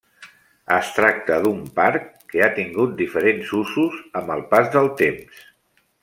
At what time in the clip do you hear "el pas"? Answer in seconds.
4.37-4.71